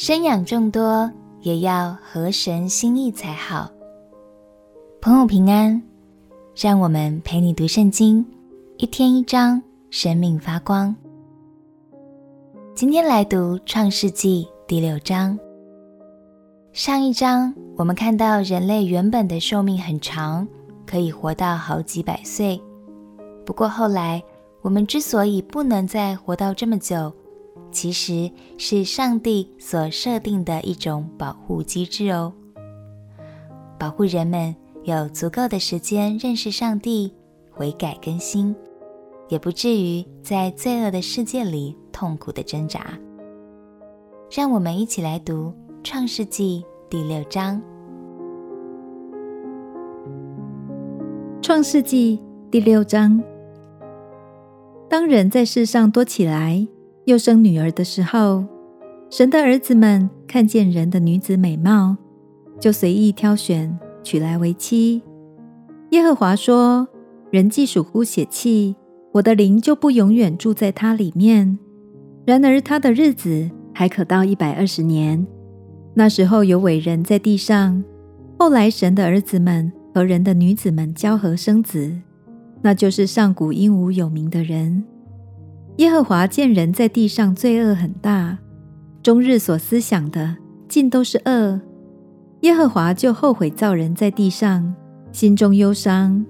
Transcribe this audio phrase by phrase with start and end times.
[0.00, 1.10] 生养众多，
[1.40, 3.68] 也要合神心意才好。
[5.00, 5.82] 朋友平安，
[6.54, 8.24] 让我们陪你读圣经，
[8.76, 9.60] 一天一章，
[9.90, 10.94] 生命发光。
[12.76, 15.36] 今天来读创世纪第六章。
[16.72, 20.46] 上一章我们看到人类原本的寿命很长，
[20.86, 22.62] 可以活到好几百岁。
[23.44, 24.22] 不过后来
[24.62, 27.12] 我们之所以不能再活到这么久，
[27.70, 32.32] 其实是上帝所设定的一种保护机制哦，
[33.78, 34.54] 保护人们
[34.84, 37.12] 有足够的时间认识上帝、
[37.50, 38.54] 悔改更新，
[39.28, 42.98] 也不至于在罪恶的世界里痛苦的挣扎。
[44.30, 45.52] 让我们一起来读
[45.82, 47.60] 《创世纪》第六章。
[51.40, 52.18] 《创世纪》
[52.50, 53.22] 第六章，
[54.88, 56.66] 当人在世上多起来，
[57.08, 58.44] 又生女儿的时候，
[59.08, 61.96] 神的儿子们看见人的女子美貌，
[62.60, 65.00] 就随意挑选，娶来为妻。
[65.92, 66.86] 耶和华说
[67.32, 68.76] ：“人既属乎血气，
[69.12, 71.58] 我的灵就不永远住在他里面。
[72.26, 75.26] 然而他的日子还可到一百二十年。
[75.94, 77.82] 那时候有伟人在地上。
[78.38, 81.90] 后来神的儿子们和人的女子们交合生子，
[82.60, 84.84] 那就是上古英武有名的人。”
[85.78, 88.36] 耶和华见人在地上罪恶很大，
[89.00, 90.36] 终日所思想的
[90.68, 91.60] 尽都是恶。
[92.40, 94.74] 耶和华就后悔造人在地上，
[95.12, 96.24] 心中忧伤。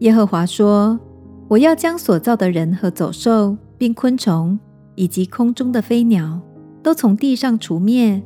[0.00, 1.00] 耶和华说
[1.48, 4.58] ：“我要将所造的人和走兽，并昆虫，
[4.96, 6.38] 以及空中的飞鸟，
[6.82, 8.22] 都从地上除灭，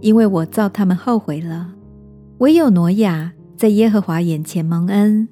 [0.00, 1.72] 因为我造他们后悔了。
[2.38, 5.26] 唯有挪亚在耶和华眼前蒙恩。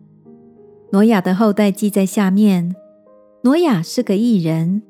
[0.92, 2.74] 挪亚的后代记在下面。”
[3.44, 4.82] 挪亚是个义人，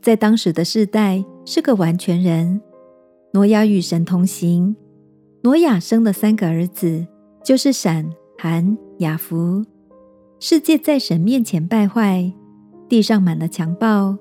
[0.00, 2.58] 在当时的世代是个完全人。
[3.34, 4.74] 挪亚与神同行。
[5.42, 7.06] 挪亚生了三个儿子，
[7.44, 9.62] 就是闪、含、雅弗。
[10.40, 12.32] 世界在神面前败坏，
[12.88, 14.16] 地上满了强暴。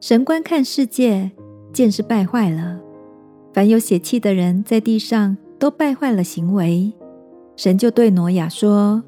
[0.00, 1.30] 神观看世界，
[1.72, 2.80] 见是败坏了。
[3.52, 6.92] 凡有血气的人在地上都败坏了行为。
[7.54, 9.04] 神就对挪亚说：“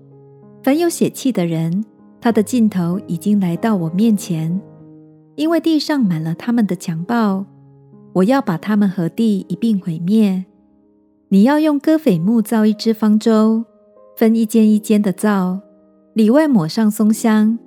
[0.62, 1.84] 凡有血气的人。”
[2.22, 4.60] 他的尽头已经来到我面前，
[5.34, 7.44] 因为地上满了他们的强暴，
[8.12, 10.44] 我要把他们和地一并毁灭。
[11.30, 13.64] 你要用戈斐木造一只方舟，
[14.16, 15.58] 分一间一间的造，
[16.14, 17.58] 里外抹上松香。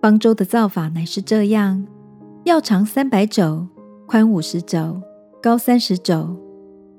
[0.00, 1.84] 方舟的造法乃是这样：
[2.44, 3.66] 要长三百肘，
[4.06, 5.02] 宽五十肘，
[5.42, 6.36] 高三十肘。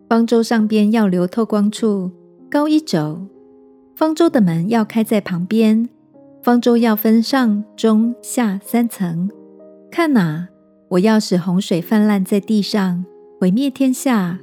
[0.09, 2.11] 方舟上边要留透光处，
[2.49, 3.27] 高一肘。
[3.95, 5.87] 方舟的门要开在旁边。
[6.43, 9.29] 方舟要分上中下三层。
[9.91, 10.47] 看哪，
[10.89, 13.05] 我要使洪水泛滥在地上，
[13.39, 14.39] 毁灭天下。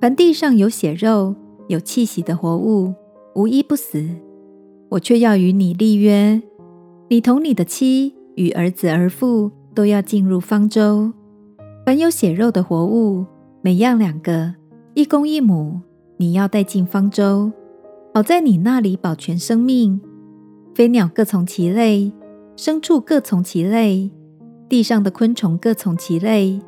[0.00, 1.36] 凡地上有血肉、
[1.68, 2.92] 有气息的活物，
[3.36, 4.04] 无一不死。
[4.88, 6.42] 我却要与你立约，
[7.08, 11.12] 你同你的妻与儿子儿妇都要进入方舟。
[11.86, 13.24] 凡有血肉的活物，
[13.60, 14.54] 每样两个，
[14.94, 15.80] 一公一母，
[16.16, 17.52] 你要带进方舟，
[18.12, 20.00] 好在你那里保全生命。
[20.74, 22.10] 飞鸟各从其类，
[22.56, 24.10] 牲畜各从其类，
[24.70, 26.58] 地上的昆虫各从其类，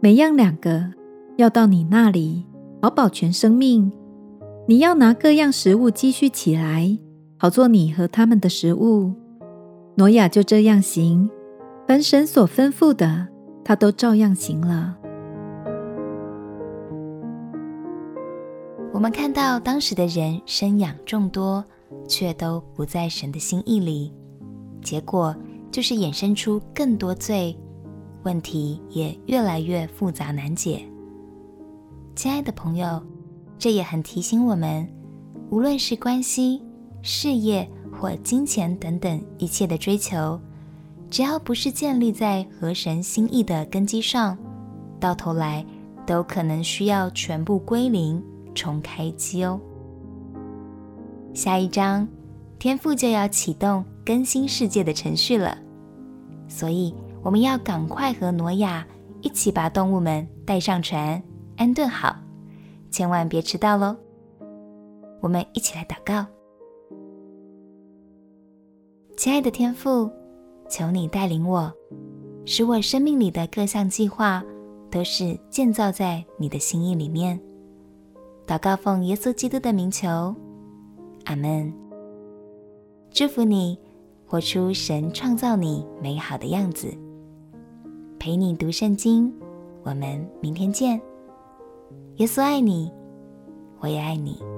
[0.00, 0.92] 每样两个，
[1.36, 2.44] 要到你那里，
[2.82, 3.92] 好保全生命。
[4.66, 6.98] 你要拿各样食物积蓄起来，
[7.36, 9.12] 好做你和他们的食物。
[9.94, 11.30] 挪亚就这样行，
[11.86, 13.28] 凡神所吩咐的，
[13.64, 14.96] 他都照样行了。
[18.92, 21.64] 我们看到当时的人生养众多。
[22.08, 24.12] 却都不在神的心意里，
[24.82, 25.34] 结果
[25.70, 27.56] 就是衍生出更多罪，
[28.22, 30.82] 问题也越来越复杂难解。
[32.14, 33.02] 亲爱的朋友，
[33.58, 34.88] 这也很提醒我们，
[35.50, 36.62] 无论是关系、
[37.02, 40.40] 事业或金钱等等一切的追求，
[41.10, 44.36] 只要不是建立在合神心意的根基上，
[45.00, 45.64] 到头来
[46.06, 48.22] 都可能需要全部归零，
[48.54, 49.60] 重开机哦。
[51.34, 52.06] 下一章，
[52.60, 55.58] 天父就要启动更新世界的程序了，
[56.46, 56.94] 所以
[57.24, 58.86] 我们要赶快和挪亚
[59.20, 61.20] 一起把动物们带上船，
[61.56, 62.14] 安顿好，
[62.88, 63.96] 千万别迟到喽！
[65.20, 66.24] 我们一起来祷告，
[69.16, 70.08] 亲爱的天父，
[70.70, 71.72] 求你带领我，
[72.46, 74.40] 使我生命里的各项计划
[74.88, 77.40] 都是建造在你的心意里面。
[78.46, 80.32] 祷告奉耶稣基督的名求。
[81.24, 81.72] 阿门。
[83.10, 83.78] 祝福你，
[84.26, 86.88] 活出神创造你美好的样子。
[88.18, 89.32] 陪你读圣经，
[89.82, 91.00] 我们明天见。
[92.16, 92.90] 耶稣爱你，
[93.80, 94.53] 我也爱你。